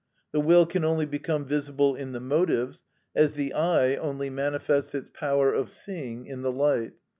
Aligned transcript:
The 0.31 0.39
will 0.39 0.65
can 0.65 0.83
only 0.83 1.05
become 1.05 1.45
visible 1.45 1.95
in 1.95 2.11
the 2.11 2.19
motives, 2.19 2.83
as 3.15 3.33
the 3.33 3.53
eye 3.53 3.95
only 3.97 4.31
manifests 4.31 4.95
its 4.95 5.11
power 5.11 5.53
of 5.53 5.69
seeing 5.69 6.25
in 6.25 6.41
the 6.41 6.51
light. 6.51 6.93